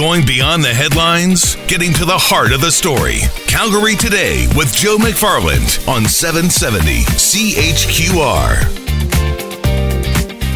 [0.00, 3.18] Going beyond the headlines, getting to the heart of the story.
[3.46, 8.64] Calgary Today with Joe McFarland on 770 CHQR.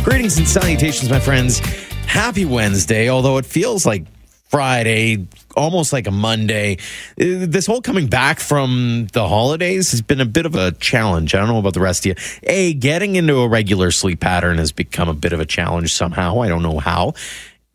[0.02, 1.58] Greetings and salutations, my friends.
[2.06, 4.06] Happy Wednesday, although it feels like
[4.46, 6.79] Friday, almost like a Monday.
[7.20, 11.34] Uh, This whole coming back from the holidays has been a bit of a challenge.
[11.34, 12.24] I don't know about the rest of you.
[12.45, 16.40] A, getting into a regular sleep pattern has become a bit of a challenge somehow.
[16.40, 17.12] I don't know how.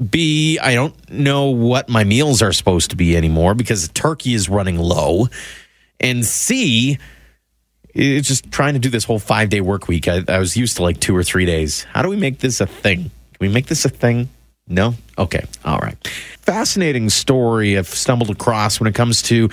[0.08, 4.48] B, I don't know what my meals are supposed to be anymore because turkey is
[4.48, 5.28] running low.
[6.00, 6.98] And C,
[7.94, 10.08] it's just trying to do this whole five day work week.
[10.08, 11.84] I, I was used to like two or three days.
[11.84, 13.04] How do we make this a thing?
[13.04, 14.30] Can we make this a thing?
[14.68, 14.94] No?
[15.18, 15.46] Okay.
[15.66, 16.08] All right.
[16.40, 19.50] Fascinating story I've stumbled across when it comes to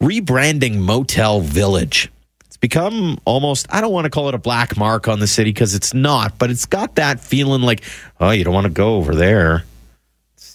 [0.00, 2.10] rebranding Motel Village.
[2.46, 5.50] It's become almost, I don't want to call it a black mark on the city
[5.50, 7.82] because it's not, but it's got that feeling like,
[8.20, 9.64] oh, you don't want to go over there.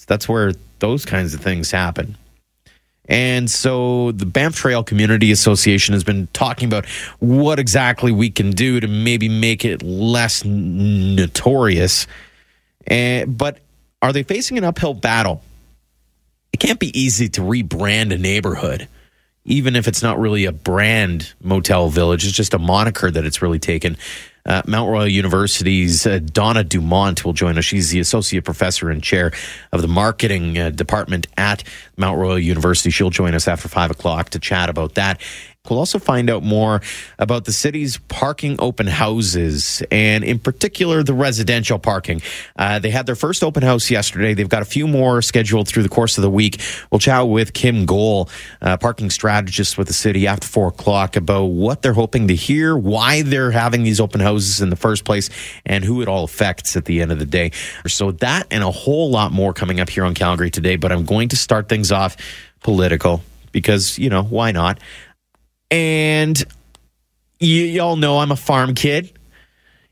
[0.08, 2.18] That's where those kinds of things happen.
[3.10, 6.86] And so the Banff Trail Community Association has been talking about
[7.20, 12.06] what exactly we can do to maybe make it less notorious.
[12.86, 13.60] And, but
[14.02, 15.42] are they facing an uphill battle?
[16.52, 18.88] It can't be easy to rebrand a neighborhood,
[19.46, 22.26] even if it's not really a brand Motel Village.
[22.26, 23.96] It's just a moniker that it's really taken.
[24.48, 27.66] Uh, Mount Royal University's uh, Donna Dumont will join us.
[27.66, 29.32] She's the associate professor and chair
[29.72, 31.64] of the marketing uh, department at
[31.98, 32.90] Mount Royal University.
[32.90, 35.22] She'll join us after five o'clock to chat about that.
[35.70, 36.82] We'll also find out more
[37.20, 42.22] about the city's parking open houses and, in particular, the residential parking.
[42.56, 44.34] Uh, they had their first open house yesterday.
[44.34, 46.62] They've got a few more scheduled through the course of the week.
[46.92, 48.30] We'll chat with Kim Goal,
[48.62, 52.78] uh, parking strategist with the city, after four o'clock about what they're hoping to hear,
[52.78, 55.30] why they're having these open houses in the first place,
[55.66, 57.52] and who it all affects at the end of the day.
[57.88, 60.76] So, that and a whole lot more coming up here on Calgary today.
[60.76, 62.18] But I'm going to start things off
[62.62, 63.22] political
[63.52, 64.80] because, you know, why not?
[65.70, 66.38] And
[67.42, 69.12] y- y'all know I'm a farm kid.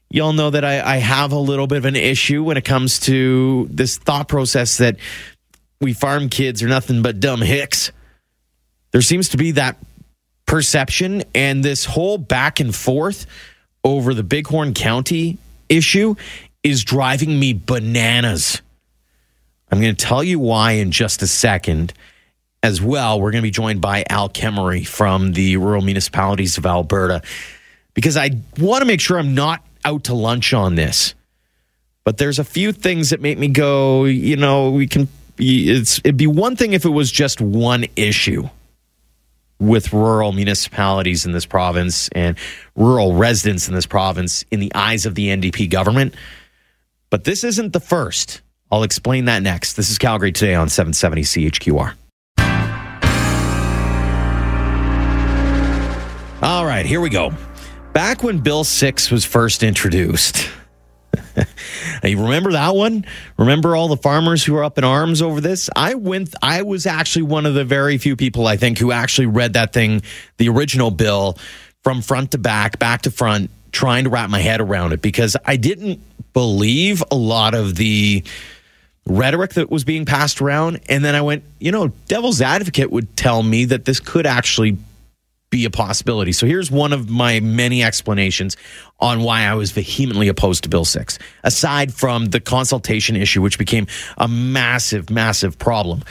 [0.09, 2.99] Y'all know that I, I have a little bit of an issue when it comes
[3.01, 4.97] to this thought process that
[5.81, 7.91] we farm kids are nothing but dumb hicks.
[8.91, 9.77] There seems to be that
[10.45, 13.25] perception, and this whole back and forth
[13.83, 16.15] over the Bighorn Country issue
[16.63, 18.61] is driving me bananas.
[19.71, 21.93] I'm going to tell you why in just a second
[22.65, 23.21] as well.
[23.21, 27.21] We're going to be joined by Al Kemmere from the Rural Municipalities of Alberta
[27.93, 31.13] because I want to make sure I'm not out to lunch on this.
[32.03, 35.07] But there's a few things that make me go, you know, we can.
[35.37, 38.49] It's it'd be one thing if it was just one issue
[39.59, 42.35] with rural municipalities in this province and
[42.75, 46.15] rural residents in this province in the eyes of the NDP government.
[47.11, 48.41] But this isn't the first.
[48.71, 49.73] I'll explain that next.
[49.73, 51.93] This is Calgary today on 770 CHQR.
[56.45, 57.33] All right, here we go.
[57.91, 60.47] Back when Bill 6 was first introduced.
[62.03, 63.07] you remember that one?
[63.39, 65.71] Remember all the farmers who were up in arms over this?
[65.75, 69.25] I went I was actually one of the very few people I think who actually
[69.25, 70.03] read that thing,
[70.37, 71.39] the original bill
[71.83, 75.35] from front to back, back to front, trying to wrap my head around it because
[75.45, 75.99] I didn't
[76.33, 78.23] believe a lot of the
[79.07, 83.17] rhetoric that was being passed around and then I went, you know, devil's advocate would
[83.17, 84.77] tell me that this could actually
[85.49, 86.31] be a possibility.
[86.31, 88.57] So here's one of my many explanations
[88.99, 93.57] on why I was vehemently opposed to Bill 6, aside from the consultation issue, which
[93.57, 96.03] became a massive, massive problem.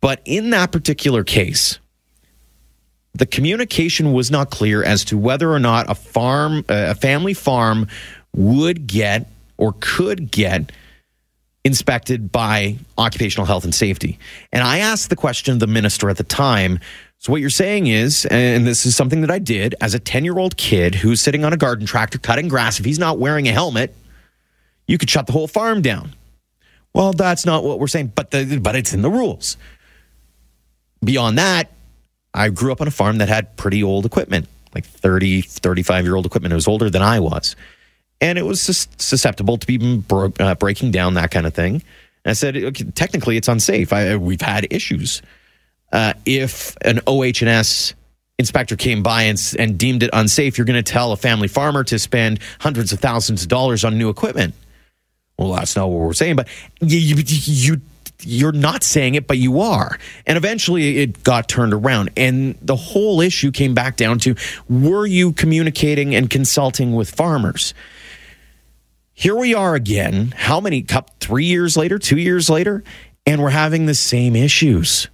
[0.00, 1.78] But in that particular case,
[3.14, 7.88] the communication was not clear as to whether or not a farm, a family farm,
[8.34, 10.72] would get or could get
[11.64, 14.18] inspected by occupational health and safety.
[14.50, 16.80] And I asked the question of the minister at the time.
[17.22, 20.24] So what you're saying is, and this is something that I did as a 10
[20.24, 22.80] year old kid who's sitting on a garden tractor cutting grass.
[22.80, 23.94] If he's not wearing a helmet,
[24.88, 26.16] you could shut the whole farm down.
[26.92, 29.56] Well, that's not what we're saying, but the, but it's in the rules.
[31.04, 31.70] Beyond that,
[32.34, 36.16] I grew up on a farm that had pretty old equipment, like 30, 35 year
[36.16, 36.50] old equipment.
[36.50, 37.54] It was older than I was.
[38.20, 41.74] And it was susceptible to be bro- uh, breaking down, that kind of thing.
[42.24, 43.92] And I said, okay, technically, it's unsafe.
[43.92, 45.22] I, we've had issues.
[45.92, 47.94] Uh, if an OH&S
[48.38, 51.84] inspector came by and, and deemed it unsafe, you're going to tell a family farmer
[51.84, 54.54] to spend hundreds of thousands of dollars on new equipment.
[55.38, 56.48] Well, that's not what we're saying, but
[56.80, 57.80] you, you, you
[58.24, 59.98] you're not saying it, but you are.
[60.26, 62.10] And eventually it got turned around.
[62.16, 64.36] And the whole issue came back down to
[64.68, 67.74] were you communicating and consulting with farmers?
[69.12, 70.32] Here we are again.
[70.36, 72.84] How many, cup, three years later, two years later?
[73.26, 75.08] and we're having the same issues.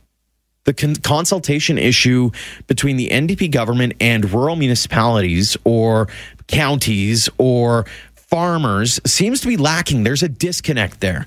[0.69, 2.31] The con- consultation issue
[2.67, 6.09] between the NDP government and rural municipalities or
[6.47, 10.05] counties or farmers seems to be lacking.
[10.05, 11.27] There's a disconnect there.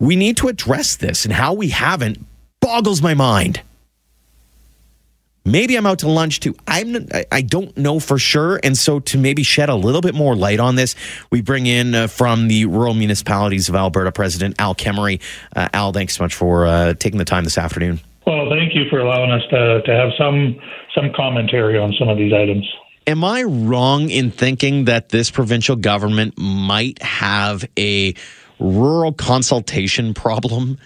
[0.00, 2.18] We need to address this, and how we haven't
[2.58, 3.60] boggles my mind.
[5.44, 6.56] Maybe I'm out to lunch too.
[6.66, 10.34] I'm I don't know for sure, and so to maybe shed a little bit more
[10.34, 10.96] light on this,
[11.30, 15.20] we bring in uh, from the rural municipalities of Alberta President Al Kemmere.
[15.54, 18.00] Uh, Al, thanks so much for uh, taking the time this afternoon.
[18.28, 20.60] Well, thank you for allowing us to to have some
[20.94, 22.70] some commentary on some of these items.
[23.06, 28.14] Am I wrong in thinking that this provincial government might have a
[28.58, 30.76] rural consultation problem?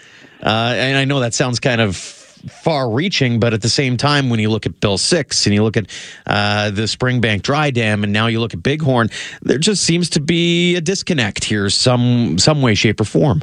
[0.41, 4.31] Uh, and I know that sounds kind of far reaching, but at the same time,
[4.31, 5.87] when you look at Bill 6 and you look at
[6.27, 9.11] uh, the Springbank Dry Dam and now you look at Bighorn,
[9.43, 13.43] there just seems to be a disconnect here, some, some way, shape, or form.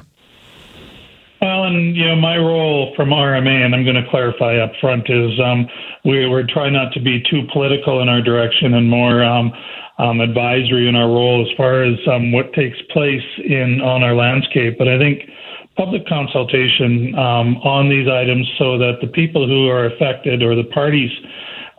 [1.41, 5.09] Well, and you know, my role from RMA, and I'm going to clarify up front,
[5.09, 5.67] is um,
[6.03, 9.53] we, we're trying not to be too political in our direction and more um,
[9.99, 14.15] um, advisory in our role as far as um, what takes place in on our
[14.15, 14.77] landscape.
[14.77, 15.29] But I think
[15.77, 20.67] public consultation um, on these items so that the people who are affected or the
[20.75, 21.11] parties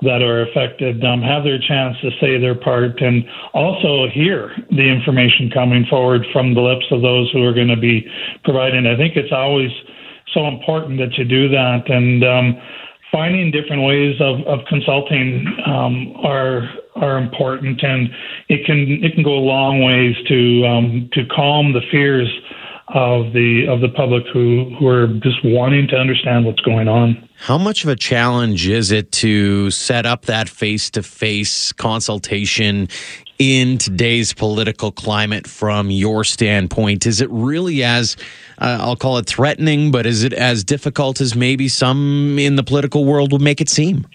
[0.03, 4.89] that are affected um, have their chance to say their part and also hear the
[4.89, 8.07] information coming forward from the lips of those who are going to be
[8.45, 8.87] providing.
[8.87, 9.71] I think it's always
[10.33, 12.57] so important that you do that and um,
[13.13, 18.09] finding different ways of, of consulting um, are are important and
[18.49, 22.29] it can it can go a long ways to um, to calm the fears
[22.95, 27.29] of the of the public who who are just wanting to understand what's going on.
[27.37, 32.89] How much of a challenge is it to set up that face to face consultation
[33.39, 37.07] in today's political climate from your standpoint?
[37.07, 38.17] Is it really as
[38.59, 42.63] uh, I'll call it threatening, but is it as difficult as maybe some in the
[42.63, 44.07] political world would make it seem?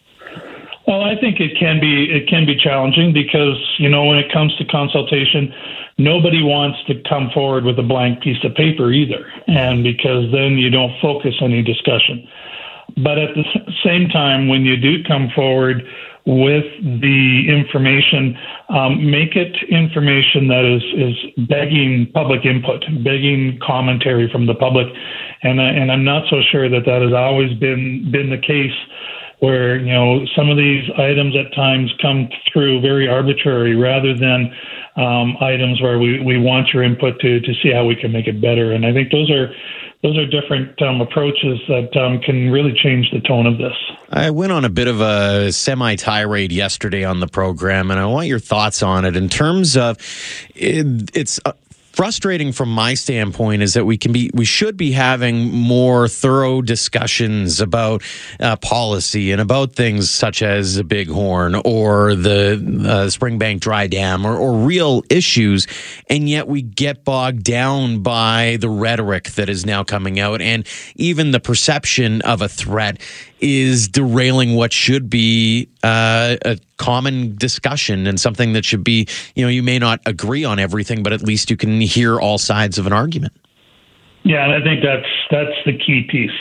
[0.87, 4.31] Well, I think it can be it can be challenging because you know when it
[4.31, 5.51] comes to consultation,
[5.97, 10.57] nobody wants to come forward with a blank piece of paper either, and because then
[10.57, 12.27] you don't focus any discussion.
[12.97, 13.43] But at the
[13.83, 15.81] same time, when you do come forward
[16.27, 16.65] with
[17.01, 18.37] the information,
[18.69, 24.85] um, make it information that is is begging public input, begging commentary from the public,
[25.41, 28.77] and and I'm not so sure that that has always been been the case
[29.39, 34.53] where you know some of these items at times come through very arbitrary rather than
[34.95, 38.27] um, items where we, we want your input to to see how we can make
[38.27, 38.71] it better.
[38.71, 39.53] And I think those are
[40.03, 43.73] those are different um, approaches that um, can really change the tone of this.
[44.11, 48.05] I went on a bit of a semi tirade yesterday on the program, and I
[48.05, 49.97] want your thoughts on it in terms of
[50.55, 51.39] it, it's.
[51.95, 56.61] Frustrating from my standpoint is that we can be we should be having more thorough
[56.61, 58.03] discussions about
[58.41, 64.27] uh, policy and about things such as the bighorn or the uh, springbank dry dam
[64.27, 65.67] or, or real issues.
[66.09, 70.67] And yet we get bogged down by the rhetoric that is now coming out and
[70.97, 72.99] even the perception of a threat
[73.39, 79.43] is derailing what should be uh, a common discussion and something that should be, you
[79.43, 82.77] know, you may not agree on everything, but at least you can hear all sides
[82.77, 83.33] of an argument.
[84.25, 86.33] Yeah, and I think that's that's the key piece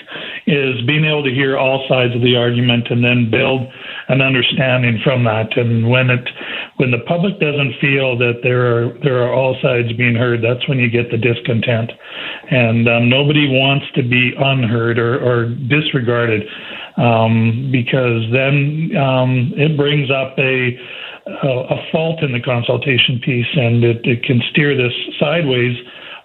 [0.47, 3.69] is being able to hear all sides of the argument and then build
[4.09, 5.53] an understanding from that.
[5.59, 6.25] And when it
[6.79, 10.67] when the public doesn't feel that there are there are all sides being heard, that's
[10.67, 11.93] when you get the discontent.
[12.51, 16.49] And um, nobody wants to be unheard or, or disregarded
[16.97, 20.73] um, because then um, it brings up a,
[21.27, 25.77] a, fault in the consultation piece, and it, it can steer this sideways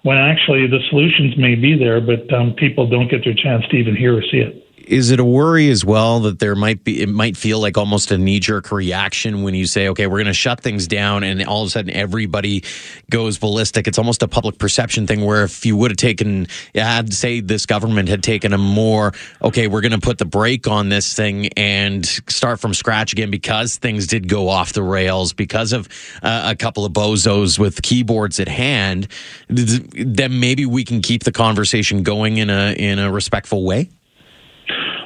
[0.04, 3.76] when actually the solutions may be there, but um, people don't get their chance to
[3.76, 7.02] even hear or see it is it a worry as well that there might be
[7.02, 10.26] it might feel like almost a knee jerk reaction when you say okay we're going
[10.26, 12.64] to shut things down and all of a sudden everybody
[13.12, 13.88] goes ballistic?
[13.88, 17.68] It's almost a public perception thing where if you would have taken had say this
[17.68, 21.50] government had taken a more okay we're going to put the brake on this thing
[21.56, 25.88] and start from scratch again because things did go off the rails because of
[26.24, 29.08] uh, a couple of bozos with keyboards at hand
[29.50, 33.88] then maybe we can keep the conversation going in a in a respectful way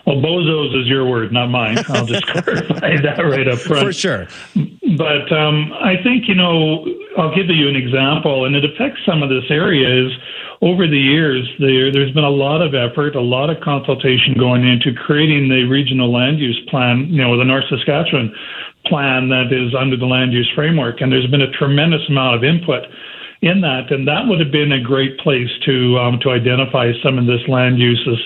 [0.05, 1.77] well, bozos is your word, not mine.
[1.89, 3.87] I'll just clarify that right up front.
[3.87, 4.27] For sure.
[4.97, 6.85] But um, I think, you know,
[7.17, 10.11] I'll give you an example, and it affects some of this area is
[10.61, 14.67] over the years, there, there's been a lot of effort, a lot of consultation going
[14.67, 18.33] into creating the regional land use plan, you know, the North Saskatchewan
[18.85, 21.01] plan that is under the land use framework.
[21.01, 22.83] And there's been a tremendous amount of input
[23.41, 27.19] in that, and that would have been a great place to um, to identify some
[27.19, 28.17] of this land uses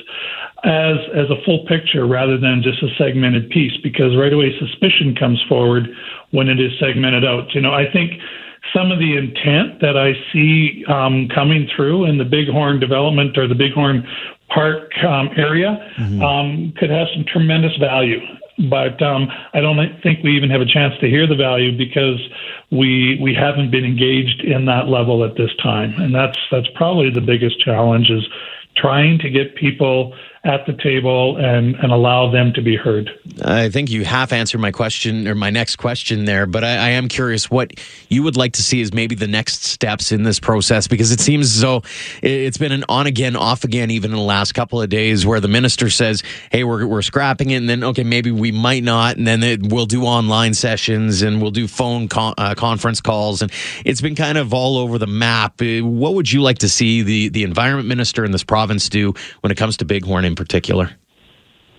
[0.64, 3.78] as as a full picture rather than just a segmented piece.
[3.84, 5.88] Because right away suspicion comes forward
[6.32, 7.54] when it is segmented out.
[7.54, 8.14] You know, I think
[8.76, 13.48] some of the intent that I see um, coming through in the Bighorn development or
[13.48, 14.06] the Bighorn
[14.50, 16.22] Park um, area mm-hmm.
[16.22, 18.20] um, could have some tremendous value.
[18.70, 22.20] But um, I don't think we even have a chance to hear the value because
[22.72, 27.12] we we haven't been engaged in that level at this time, and that's that's probably
[27.12, 28.28] the biggest challenge is
[28.78, 30.14] trying to get people
[30.48, 33.12] at the table and, and allow them to be heard.
[33.44, 36.90] I think you half answered my question or my next question there, but I, I,
[36.92, 37.74] am curious what
[38.08, 41.20] you would like to see as maybe the next steps in this process because it
[41.20, 41.82] seems as though
[42.22, 45.42] it's been an on again, off again, even in the last couple of days where
[45.42, 49.18] the minister says, hey, we're, we're scrapping it, and then, okay, maybe we might not,
[49.18, 53.42] and then it, we'll do online sessions and we'll do phone con- uh, conference calls,
[53.42, 53.52] and
[53.84, 55.62] it's been kind of all over the map.
[55.62, 59.14] Uh, what would you like to see the, the environment minister in this province do
[59.42, 60.92] when it comes to Bighorn in particular?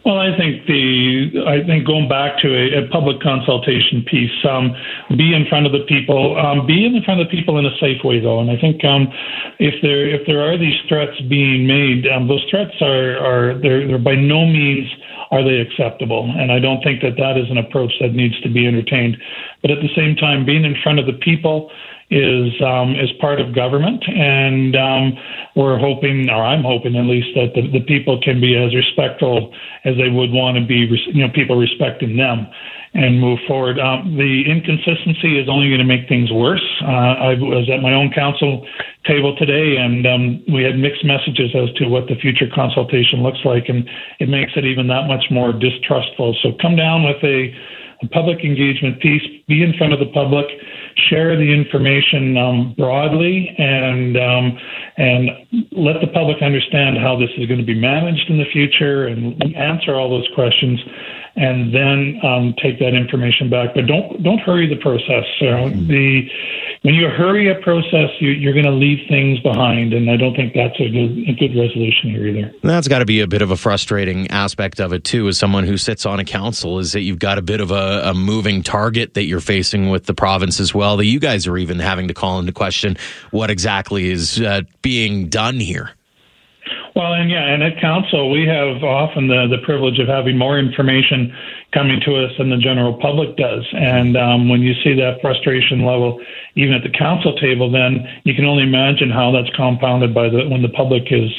[0.05, 4.73] Well, I think the I think going back to a, a public consultation piece, um,
[5.19, 7.77] be in front of the people, um, be in front of the people in a
[7.79, 8.41] safe way, though.
[8.41, 9.13] And I think um,
[9.59, 13.87] if there if there are these threats being made, um, those threats are are they're,
[13.87, 14.89] they're by no means
[15.31, 16.33] are they acceptable.
[16.37, 19.17] And I don't think that that is an approach that needs to be entertained.
[19.63, 21.71] But at the same time, being in front of the people
[22.11, 25.13] is um, is part of government, and um,
[25.55, 29.53] we're hoping, or I'm hoping at least, that the, the people can be as respectful
[29.85, 32.49] as they would want to be, you know, people respecting them
[32.95, 33.79] and move forward.
[33.79, 36.65] Um, the inconsistency is only going to make things worse.
[36.83, 38.67] Uh, I was at my own council
[39.07, 43.41] table today, and um, we had mixed messages as to what the future consultation looks
[43.45, 43.89] like, and
[44.21, 46.37] it makes it even that much more distrustful.
[46.43, 47.53] So come down with a,
[48.03, 50.47] a public engagement piece, be in front of the public
[51.07, 54.59] share the information um, broadly and um,
[54.97, 55.31] and
[55.73, 59.39] let the public understand how this is going to be managed in the future and
[59.55, 60.81] answer all those questions
[61.39, 63.75] and then um, take that information back.
[63.75, 65.25] But don't don't hurry the process.
[65.41, 65.87] Mm-hmm.
[65.87, 66.29] the
[66.83, 70.35] when you hurry a process, you, are going to leave things behind, and I don't
[70.35, 72.53] think that's a good a good resolution here either.
[72.63, 75.65] That's got to be a bit of a frustrating aspect of it too, as someone
[75.65, 78.63] who sits on a council, is that you've got a bit of a, a moving
[78.63, 80.97] target that you're facing with the province as well.
[80.97, 82.97] That you guys are even having to call into question
[83.31, 85.93] what exactly is uh, being done here.
[86.97, 90.59] Well, and yeah, and at council, we have often the, the privilege of having more
[90.59, 91.35] information
[91.73, 93.67] coming to us than the general public does.
[93.73, 96.21] And um, when you see that frustration level,
[96.57, 100.49] even at the council table, then you can only imagine how that's compounded by the
[100.49, 101.31] when the public is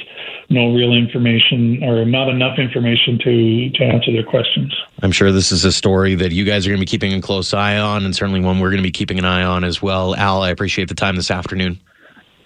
[0.49, 4.73] no real information or not enough information to to answer their questions.
[5.01, 7.21] I'm sure this is a story that you guys are going to be keeping a
[7.21, 9.81] close eye on, and certainly one we're going to be keeping an eye on as
[9.81, 10.15] well.
[10.15, 11.79] Al, I appreciate the time this afternoon.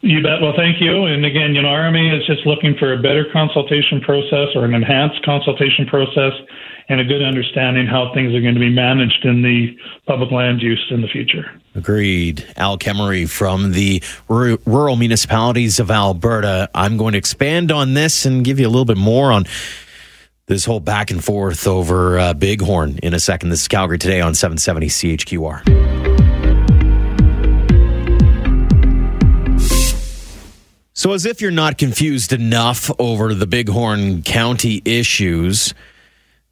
[0.03, 0.41] You bet.
[0.41, 1.05] Well, thank you.
[1.05, 4.74] And again, you know, RMA is just looking for a better consultation process or an
[4.74, 6.33] enhanced consultation process
[6.89, 9.74] and a good understanding how things are going to be managed in the
[10.05, 11.50] public land use in the future.
[11.74, 12.45] Agreed.
[12.57, 16.69] Al Kemmere from the Rural Municipalities of Alberta.
[16.75, 19.45] I'm going to expand on this and give you a little bit more on
[20.48, 23.51] this whole back and forth over uh, Bighorn in a second.
[23.51, 26.12] This is Calgary today on 770 CHQR.
[30.95, 35.73] So, as if you're not confused enough over the Bighorn Country issues,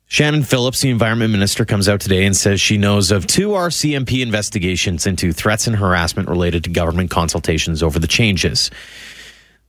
[0.08, 4.24] Shannon Phillips, the environment minister, comes out today and says she knows of two RCMP
[4.24, 8.72] investigations into threats and harassment related to government consultations over the changes.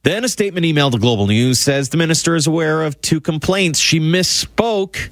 [0.05, 3.79] Then a statement emailed to Global News says the minister is aware of two complaints.
[3.79, 5.11] She misspoke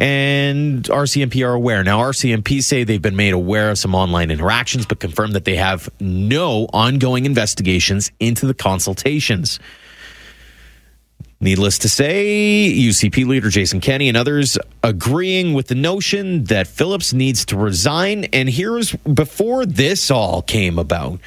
[0.00, 1.84] and RCMP are aware.
[1.84, 5.56] Now, RCMP say they've been made aware of some online interactions, but confirm that they
[5.56, 9.60] have no ongoing investigations into the consultations.
[11.38, 17.12] Needless to say, UCP leader Jason Kenney and others agreeing with the notion that Phillips
[17.12, 18.24] needs to resign.
[18.24, 21.20] And here's before this all came about.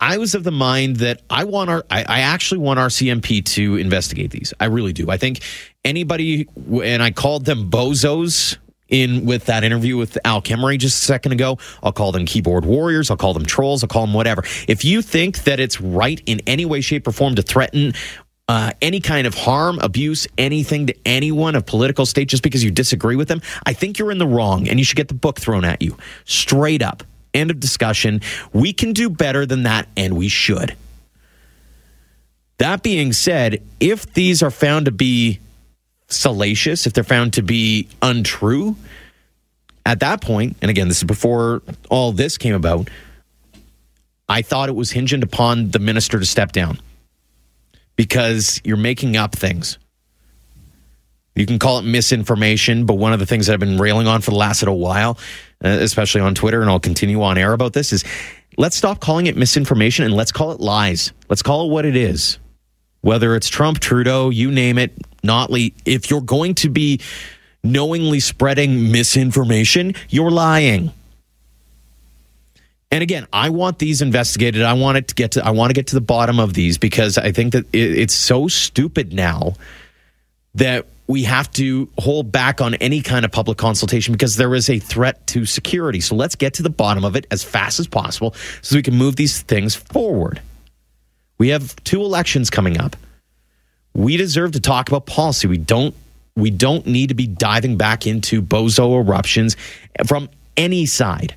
[0.00, 3.76] I was of the mind that I want our, I, I, actually want RCMP to
[3.76, 4.52] investigate these.
[4.60, 5.10] I really do.
[5.10, 5.40] I think
[5.84, 6.46] anybody,
[6.82, 11.32] and I called them bozos in with that interview with Al Kemmere just a second
[11.32, 11.58] ago.
[11.82, 13.10] I'll call them keyboard warriors.
[13.10, 13.82] I'll call them trolls.
[13.82, 14.42] I'll call them whatever.
[14.68, 17.94] If you think that it's right in any way, shape, or form to threaten
[18.48, 22.70] uh, any kind of harm, abuse, anything to anyone of political state just because you
[22.70, 25.40] disagree with them, I think you're in the wrong and you should get the book
[25.40, 27.02] thrown at you straight up.
[27.34, 28.20] End of discussion.
[28.52, 30.76] We can do better than that, and we should.
[32.58, 35.40] That being said, if these are found to be
[36.08, 38.76] salacious, if they're found to be untrue,
[39.84, 42.88] at that point, and again, this is before all this came about,
[44.28, 46.80] I thought it was hinged upon the minister to step down
[47.94, 49.78] because you're making up things.
[51.36, 54.22] You can call it misinformation, but one of the things that I've been railing on
[54.22, 55.18] for the last little while,
[55.62, 58.04] uh, especially on Twitter, and I'll continue on air about this, is
[58.56, 61.12] let's stop calling it misinformation and let's call it lies.
[61.28, 62.38] Let's call it what it is.
[63.02, 67.00] Whether it's Trump, Trudeau, you name it, Notley, if you're going to be
[67.62, 70.90] knowingly spreading misinformation, you're lying.
[72.90, 74.62] And again, I want these investigated.
[74.62, 76.78] I want it to get to I want to get to the bottom of these
[76.78, 79.54] because I think that it, it's so stupid now
[80.54, 84.68] that we have to hold back on any kind of public consultation because there is
[84.68, 86.00] a threat to security.
[86.00, 88.94] So let's get to the bottom of it as fast as possible so we can
[88.94, 90.40] move these things forward.
[91.38, 92.96] We have two elections coming up.
[93.94, 95.46] We deserve to talk about policy.
[95.46, 95.94] We don't
[96.34, 99.56] we don't need to be diving back into bozo eruptions
[100.06, 101.34] from any side.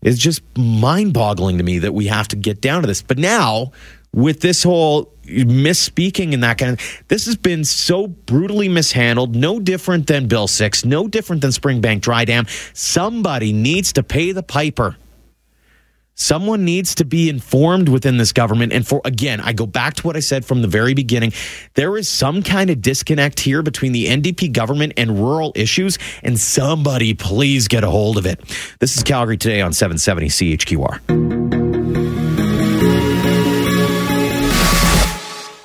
[0.00, 3.02] It's just mind boggling to me that we have to get down to this.
[3.02, 3.72] But now,
[4.12, 9.58] with this whole misspeaking and that kind of this has been so brutally mishandled no
[9.58, 14.42] different than bill 6 no different than springbank dry dam somebody needs to pay the
[14.42, 14.96] piper
[16.16, 18.72] Someone needs to be informed within this government.
[18.72, 21.32] And for, again, I go back to what I said from the very beginning.
[21.74, 26.38] There is some kind of disconnect here between the NDP government and rural issues, and
[26.38, 28.40] somebody please get a hold of it.
[28.78, 31.63] This is Calgary Today on 770 CHQR.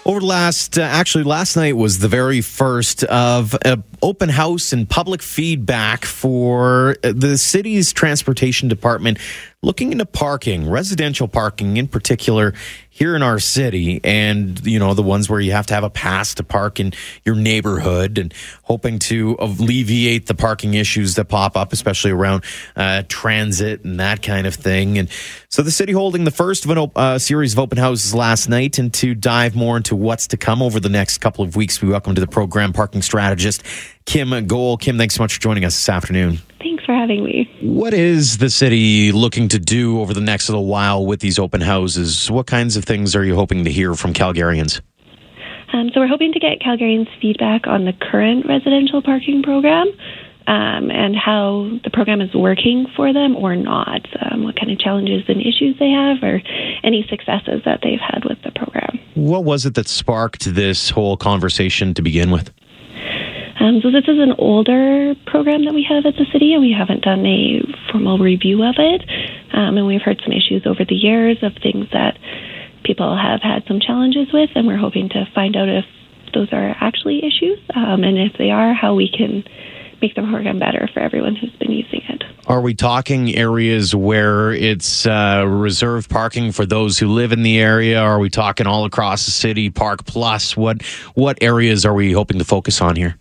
[0.09, 4.73] Over the last, uh, actually, last night was the very first of an open house
[4.73, 9.19] and public feedback for uh, the city's transportation department
[9.61, 12.53] looking into parking, residential parking in particular,
[12.99, 15.89] here in our city and you know the ones where you have to have a
[15.89, 16.91] pass to park in
[17.23, 22.43] your neighborhood and hoping to alleviate the parking issues that pop up especially around
[22.75, 24.97] uh, transit and that kind of thing.
[24.97, 25.07] And
[25.47, 28.77] so the city holding the first of a uh, series of open houses last night
[28.79, 31.81] and to dive more into what's to come over the next couple of weeks.
[31.81, 33.63] We welcome to the program parking strategist
[34.05, 37.50] kim goal kim thanks so much for joining us this afternoon Thanks for having me.
[37.62, 41.62] what is the city looking to do over the next little while with these open
[41.62, 42.30] houses?
[42.30, 44.82] What kinds of things are you hoping to hear from Calgarians?
[45.72, 49.88] Um, so we're hoping to get Calgarians' feedback on the current residential parking program
[50.48, 54.02] um, and how the program is working for them or not.
[54.19, 56.41] Um, what kind of challenges and issues they have, or
[56.84, 59.00] any successes that they've had with the program.
[59.13, 62.52] What was it that sparked this whole conversation to begin with?
[63.60, 66.72] Um, so this is an older program that we have at the city, and we
[66.72, 69.04] haven't done a formal review of it.
[69.52, 72.17] Um, and we've heard some issues over the years of things that
[72.84, 75.86] people have had some challenges with, and we're hoping to find out if
[76.34, 79.43] those are actually issues, um, and if they are, how we can
[80.02, 82.24] make the program better for everyone who's been using it.
[82.48, 87.60] Are we talking areas where it's uh, reserved parking for those who live in the
[87.60, 88.00] area?
[88.00, 90.56] Are we talking all across the city, Park Plus?
[90.56, 90.82] What
[91.15, 93.18] what areas are we hoping to focus on here?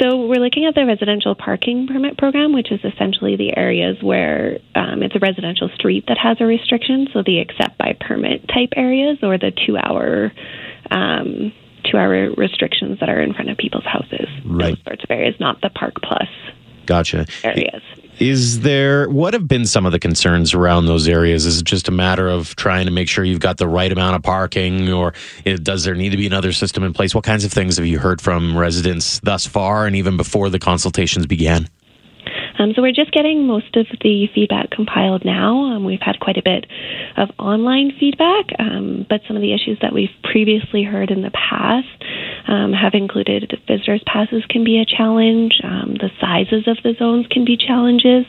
[0.00, 4.58] So we're looking at the residential parking permit program, which is essentially the areas where
[4.74, 7.08] um, it's a residential street that has a restriction.
[7.12, 10.32] So the accept by permit type areas, or the two-hour
[10.90, 11.52] um,
[11.84, 14.28] two-hour restrictions that are in front of people's houses.
[14.44, 14.74] Right.
[14.74, 16.28] Those sorts of areas, not the Park Plus
[16.86, 17.26] Gotcha.
[17.44, 17.82] areas.
[18.20, 21.46] Is there what have been some of the concerns around those areas?
[21.46, 24.14] Is it just a matter of trying to make sure you've got the right amount
[24.14, 25.14] of parking, or
[25.46, 27.14] it, does there need to be another system in place?
[27.14, 30.58] What kinds of things have you heard from residents thus far, and even before the
[30.58, 31.66] consultations began?
[32.60, 35.72] Um, so we're just getting most of the feedback compiled now.
[35.72, 36.66] Um, we've had quite a bit
[37.16, 41.30] of online feedback, um, but some of the issues that we've previously heard in the
[41.30, 41.88] past
[42.46, 47.26] um, have included visitors passes can be a challenge, um, the sizes of the zones
[47.30, 48.26] can be challenges,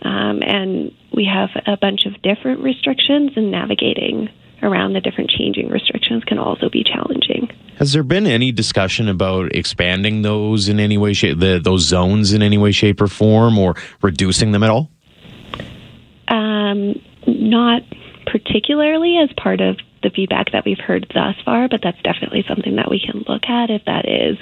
[0.00, 4.30] um, and we have a bunch of different restrictions, and navigating
[4.62, 7.50] around the different changing restrictions can also be challenging.
[7.76, 12.32] Has there been any discussion about expanding those in any way, shape, the, those zones
[12.32, 14.90] in any way, shape, or form, or reducing them at all?
[16.28, 17.82] Um, not
[18.26, 22.76] particularly as part of the feedback that we've heard thus far, but that's definitely something
[22.76, 24.38] that we can look at if that is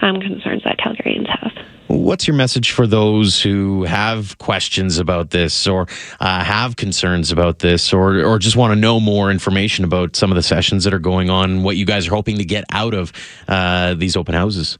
[0.00, 1.52] um, concerns that Calgarians have.
[1.88, 5.88] What's your message for those who have questions about this, or
[6.20, 10.30] uh, have concerns about this, or or just want to know more information about some
[10.30, 11.62] of the sessions that are going on?
[11.62, 13.12] What you guys are hoping to get out of
[13.48, 14.78] uh, these open houses?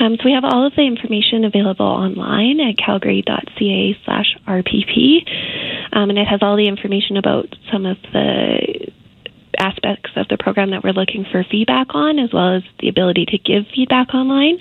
[0.00, 5.26] Um, so we have all of the information available online at calgary.ca slash RPP.
[5.92, 8.92] Um, and it has all the information about some of the
[9.58, 13.26] aspects of the program that we're looking for feedback on, as well as the ability
[13.26, 14.58] to give feedback online.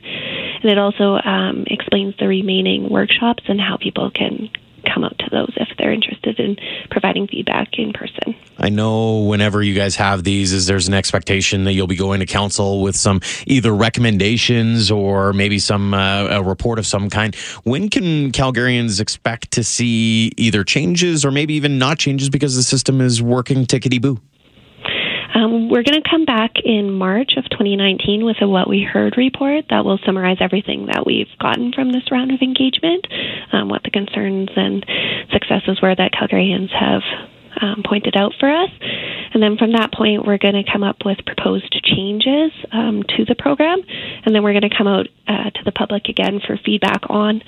[0.61, 4.49] And it also um, explains the remaining workshops and how people can
[4.93, 6.57] come out to those if they're interested in
[6.89, 8.35] providing feedback in person.
[8.57, 12.19] I know whenever you guys have these, is there's an expectation that you'll be going
[12.19, 17.35] to council with some either recommendations or maybe some uh, a report of some kind.
[17.63, 22.63] When can Calgarians expect to see either changes or maybe even not changes because the
[22.63, 24.19] system is working tickety boo?
[25.37, 29.17] Um, we're going to come back in March of 2019 with a What We Heard
[29.17, 33.05] report that will summarize everything that we've gotten from this round of engagement,
[33.53, 34.83] um, what the concerns and
[35.31, 37.03] successes were that Calgarians have
[37.61, 38.69] um, pointed out for us.
[39.33, 43.25] And then from that point, we're going to come up with proposed changes um, to
[43.25, 43.81] the program.
[44.25, 47.41] And then we're going to come out uh, to the public again for feedback on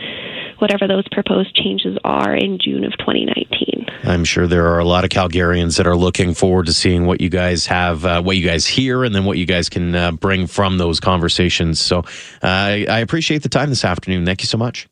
[0.60, 3.88] whatever those proposed changes are in June of 2019.
[4.04, 7.22] I'm sure there are a lot of Calgarians that are looking forward to seeing what
[7.22, 10.12] you guys have, uh, what you guys hear, and then what you guys can uh,
[10.12, 11.80] bring from those conversations.
[11.80, 12.04] So uh,
[12.44, 14.26] I, I appreciate the time this afternoon.
[14.26, 14.88] Thank you so much.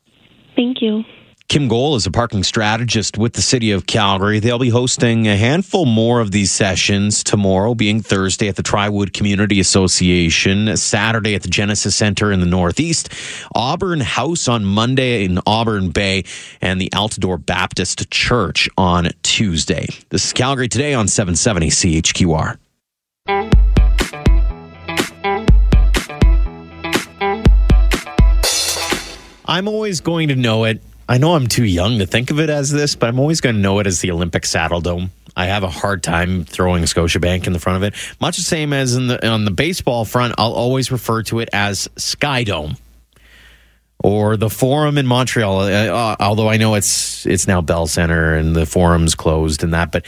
[0.56, 1.04] Thank you.
[1.48, 4.38] Kim Gohl is a parking strategist with the city of Calgary.
[4.38, 9.14] They'll be hosting a handful more of these sessions tomorrow, being Thursday at the Triwood
[9.14, 13.08] Community Association, Saturday at the Genesis Center in the Northeast,
[13.54, 16.24] Auburn House on Monday in Auburn Bay,
[16.60, 19.86] and the Altadore Baptist Church on Tuesday.
[20.10, 22.58] This is Calgary Today on 770 CHQR.
[29.46, 32.50] I'm always going to know it I know I'm too young to think of it
[32.50, 35.08] as this, but I'm always going to know it as the Olympic Saddledome.
[35.34, 37.94] I have a hard time throwing Scotiabank in the front of it.
[38.20, 41.48] Much the same as in the on the baseball front, I'll always refer to it
[41.52, 42.76] as Sky Dome
[44.02, 45.60] or the Forum in Montreal.
[45.60, 49.72] Uh, uh, although I know it's it's now Bell Center and the Forum's closed and
[49.72, 50.04] that, but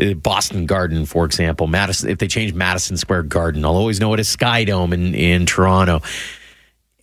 [0.00, 2.10] uh, Boston Garden, for example, Madison.
[2.10, 5.46] If they change Madison Square Garden, I'll always know it as Sky Dome in in
[5.46, 6.02] Toronto,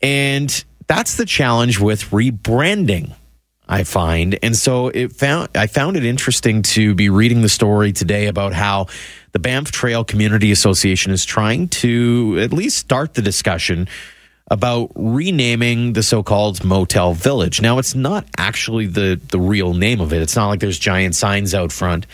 [0.01, 3.15] and that's the challenge with rebranding
[3.71, 4.37] I find.
[4.43, 8.51] And so it found I found it interesting to be reading the story today about
[8.51, 8.87] how
[9.31, 13.87] the Banff Trail Community Association is trying to at least start the discussion
[14.49, 17.61] about renaming the so-called Motel Village.
[17.61, 20.21] Now it's not actually the the real name of it.
[20.21, 22.07] It's not like there's giant signs out front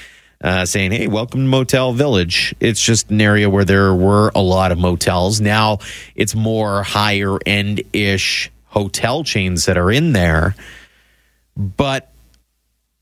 [0.43, 4.41] uh, saying, "Hey, welcome to Motel Village." It's just an area where there were a
[4.41, 5.41] lot of motels.
[5.41, 5.79] Now
[6.13, 10.53] it's more higher end ish hotel chains that are in there.
[11.57, 12.11] But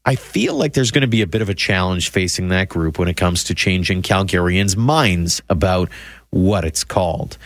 [0.05, 2.97] I feel like there's going to be a bit of a challenge facing that group
[2.97, 5.89] when it comes to changing Calgarians' minds about
[6.29, 7.37] what it's called.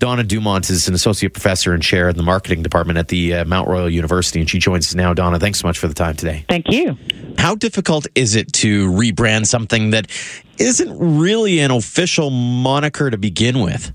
[0.00, 3.44] Donna Dumont is an associate professor and chair in the marketing department at the uh,
[3.44, 5.14] Mount Royal University, and she joins us now.
[5.14, 6.44] Donna, thanks so much for the time today.
[6.48, 6.98] Thank you.
[7.38, 10.10] How difficult is it to rebrand something that
[10.58, 13.92] isn't really an official moniker to begin with?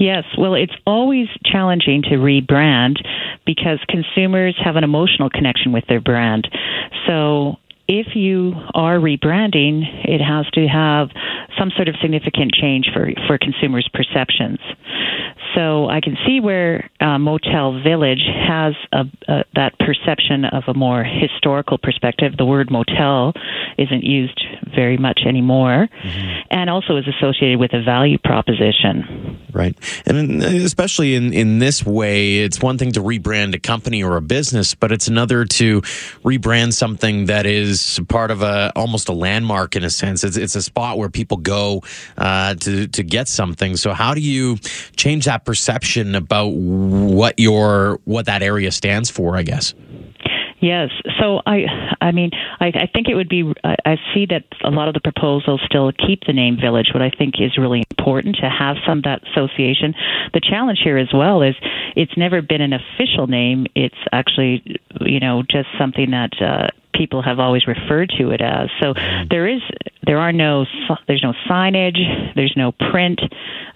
[0.00, 2.96] Yes, well, it's always challenging to rebrand
[3.44, 6.48] because consumers have an emotional connection with their brand.
[7.06, 7.56] So
[7.90, 11.08] if you are rebranding, it has to have
[11.58, 14.60] some sort of significant change for, for consumers' perceptions.
[15.54, 20.74] So I can see where uh, Motel Village has a, a, that perception of a
[20.74, 22.36] more historical perspective.
[22.36, 23.32] The word motel
[23.76, 24.40] isn't used
[24.74, 26.40] very much anymore, mm-hmm.
[26.50, 29.38] and also is associated with a value proposition.
[29.52, 29.76] Right,
[30.06, 34.22] and especially in in this way, it's one thing to rebrand a company or a
[34.22, 35.80] business, but it's another to
[36.22, 40.24] rebrand something that is part of a almost a landmark in a sense.
[40.24, 41.82] It's it's a spot where people go
[42.16, 43.76] uh, to to get something.
[43.76, 44.56] So how do you
[44.96, 49.36] change that perception about what your what that area stands for?
[49.36, 49.74] I guess.
[50.60, 50.90] Yes.
[51.18, 51.64] So I,
[52.02, 53.50] I mean, I, I think it would be.
[53.64, 56.90] I, I see that a lot of the proposals still keep the name Village.
[56.92, 59.94] What I think is really important to have some that association.
[60.34, 61.54] The challenge here as well is
[61.96, 63.66] it's never been an official name.
[63.74, 68.68] It's actually, you know, just something that uh, people have always referred to it as.
[68.80, 69.28] So mm-hmm.
[69.30, 69.62] there is
[70.06, 70.66] there are no
[71.06, 73.20] there's no signage, there's no print.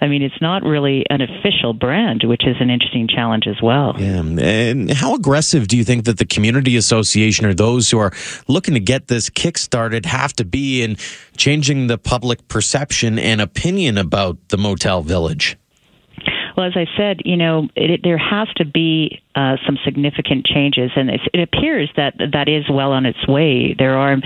[0.01, 3.95] I mean, it's not really an official brand, which is an interesting challenge as well.
[3.99, 4.21] Yeah.
[4.21, 8.13] And how aggressive do you think that the community association or those who are
[8.49, 10.97] looking to get this kick-started have to be in
[11.37, 15.57] changing the public perception and opinion about the motel village?
[16.57, 20.47] Well, as I said, you know, it, it, there has to be uh, some significant
[20.47, 23.75] changes, and it appears that that is well on its way.
[23.77, 24.17] There are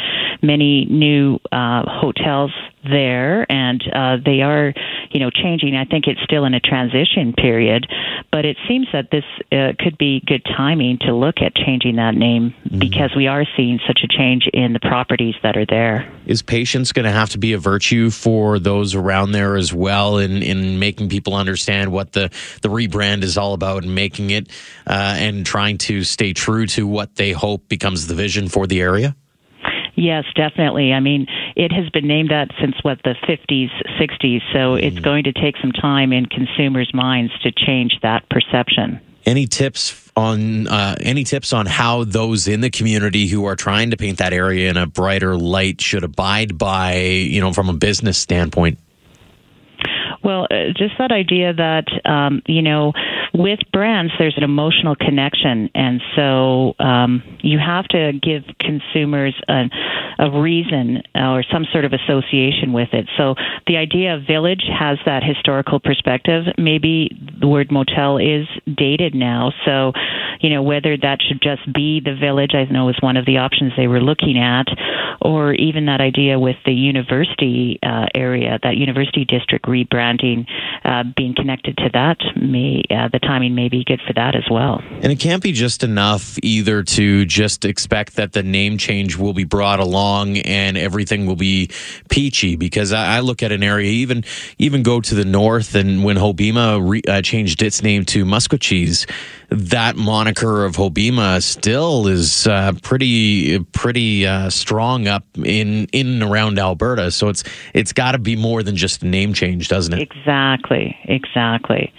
[0.43, 2.53] many new uh, hotels
[2.91, 4.73] there, and uh, they are,
[5.11, 5.77] you know, changing.
[5.77, 7.87] I think it's still in a transition period,
[8.31, 12.15] but it seems that this uh, could be good timing to look at changing that
[12.15, 12.79] name mm-hmm.
[12.79, 16.11] because we are seeing such a change in the properties that are there.
[16.27, 20.19] Is patience going to have to be a virtue for those around there as well
[20.19, 22.31] in in making people understand what the
[22.63, 24.49] the rebrand is all about and making it
[24.87, 28.81] uh, and trying to stay true to what they hope becomes the vision for the
[28.81, 29.17] area?
[29.99, 30.93] Yes, definitely.
[30.93, 33.69] I mean, it has been named that since what the 50s,
[34.01, 34.83] 60s, so mm.
[34.83, 39.01] it's going to take some time in consumers' minds to change that perception.
[39.27, 43.91] Any tips on uh, any tips on how those in the community who are trying
[43.91, 47.75] to paint that area in a brighter light should abide by, you know, from a
[47.75, 48.79] business standpoint?
[50.23, 52.93] Well, uh, just that idea that um, you know,
[53.35, 59.65] with brands, there's an emotional connection, and so um, you have to give consumers a,
[60.19, 63.07] a reason or some sort of association with it.
[63.17, 63.35] So
[63.67, 66.45] the idea of village has that historical perspective.
[66.57, 67.11] Maybe
[67.41, 69.93] the word motel is dated now, so
[70.41, 72.53] you know whether that should just be the village.
[72.55, 74.67] I know was one of the options they were looking at,
[75.21, 80.47] or even that idea with the university uh, area, that university district rebranding,
[80.85, 84.45] uh, being connected to that, may uh, the timing may be good for that as
[84.51, 84.83] well.
[85.03, 89.33] And it can't be just enough either to just expect that the name change will
[89.33, 91.71] be brought along and everything will be
[92.09, 92.57] peachy.
[92.57, 94.25] Because I, I look at an area, even
[94.59, 99.07] even go to the north, and when Hobbema re, uh, changed its name to Maskwacis
[99.51, 106.23] that moniker of Hobbema still is uh, pretty pretty uh, strong up in in and
[106.23, 107.11] around Alberta.
[107.11, 110.03] So it's it's got to be more than just a name change, doesn't it?
[110.03, 111.93] Exactly, exactly.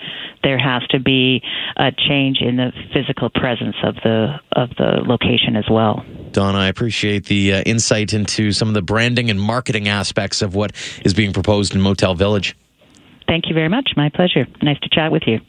[0.44, 1.42] There has to be
[1.78, 6.06] a change in the physical presence of the of the location as well.
[6.32, 10.56] Donna, I appreciate the uh, insight into some of the branding and marketing aspects of
[10.56, 10.72] what
[11.04, 12.56] is being proposed in Motel Village.
[13.28, 13.92] Thank you very much.
[13.96, 14.48] My pleasure.
[14.62, 15.40] Nice to chat with you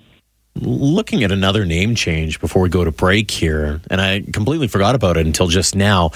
[0.56, 4.94] looking at another name change before we go to break here, and I completely forgot
[4.94, 6.10] about it until just now.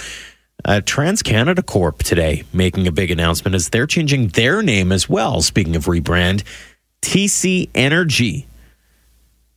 [0.65, 5.09] Uh, Trans Canada Corp today making a big announcement as they're changing their name as
[5.09, 5.43] well.
[5.43, 6.43] Speaking of rebrand,
[7.03, 8.47] TC Energy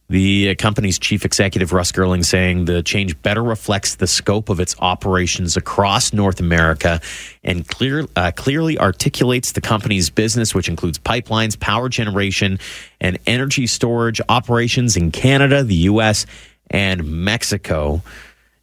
[0.09, 4.59] the uh, company's chief executive, Russ Girling, saying the change better reflects the scope of
[4.59, 7.01] its operations across North America
[7.43, 12.57] and clear, uh, clearly articulates the company's business, which includes pipelines, power generation,
[13.01, 16.25] and energy storage operations in Canada, the U.S.,
[16.69, 18.01] and Mexico.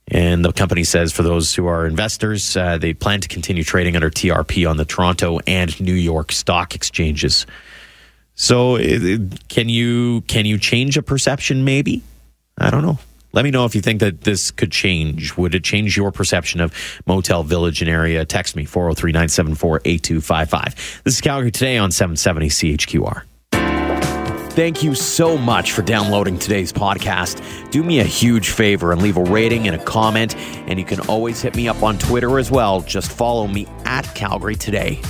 [0.08, 3.96] And the company says for those who are investors, uh, they plan to continue trading
[3.96, 7.46] under TRP on the Toronto and New York stock exchanges.
[8.34, 8.78] So
[9.48, 11.64] can you can you change a perception?
[11.64, 12.02] Maybe
[12.58, 12.98] I don't know.
[13.32, 15.36] Let me know if you think that this could change.
[15.36, 16.72] Would it change your perception of
[17.04, 18.24] Motel Village and area?
[18.24, 21.02] Text me 403 974 8255.
[21.02, 23.22] This is Calgary Today on 770 CHQR.
[24.52, 27.42] Thank you so much for downloading today's podcast.
[27.72, 30.36] Do me a huge favor and leave a rating and a comment.
[30.68, 32.82] And you can always hit me up on Twitter as well.
[32.82, 35.00] Just follow me at Calgary Today.